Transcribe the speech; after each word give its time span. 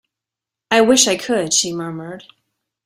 "I 0.71 0.81
wish 0.81 1.07
I 1.07 1.15
could," 1.15 1.53
she 1.53 1.71
murmured. 1.71 2.23